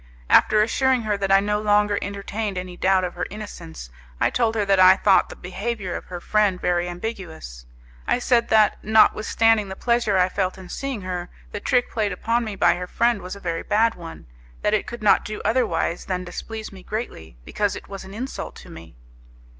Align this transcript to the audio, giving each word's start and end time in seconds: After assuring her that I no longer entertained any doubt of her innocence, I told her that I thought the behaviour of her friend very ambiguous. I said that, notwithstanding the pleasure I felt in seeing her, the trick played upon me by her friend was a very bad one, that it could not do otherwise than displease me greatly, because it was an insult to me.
After 0.31 0.63
assuring 0.63 1.03
her 1.03 1.15
that 1.15 1.31
I 1.31 1.39
no 1.41 1.61
longer 1.61 1.99
entertained 2.01 2.57
any 2.57 2.75
doubt 2.75 3.03
of 3.03 3.13
her 3.13 3.27
innocence, 3.29 3.91
I 4.19 4.31
told 4.31 4.55
her 4.55 4.65
that 4.65 4.79
I 4.79 4.95
thought 4.97 5.29
the 5.29 5.35
behaviour 5.35 5.95
of 5.95 6.05
her 6.05 6.19
friend 6.19 6.59
very 6.59 6.89
ambiguous. 6.89 7.67
I 8.07 8.17
said 8.17 8.49
that, 8.49 8.79
notwithstanding 8.83 9.69
the 9.69 9.75
pleasure 9.75 10.17
I 10.17 10.27
felt 10.27 10.57
in 10.57 10.69
seeing 10.69 11.01
her, 11.01 11.29
the 11.51 11.59
trick 11.59 11.91
played 11.91 12.11
upon 12.11 12.43
me 12.43 12.55
by 12.55 12.77
her 12.77 12.87
friend 12.87 13.21
was 13.21 13.35
a 13.35 13.39
very 13.39 13.61
bad 13.61 13.93
one, 13.93 14.25
that 14.63 14.73
it 14.73 14.87
could 14.87 15.03
not 15.03 15.23
do 15.23 15.39
otherwise 15.45 16.05
than 16.05 16.23
displease 16.23 16.71
me 16.71 16.81
greatly, 16.81 17.37
because 17.45 17.75
it 17.75 17.87
was 17.87 18.03
an 18.03 18.15
insult 18.15 18.55
to 18.55 18.71
me. 18.71 18.95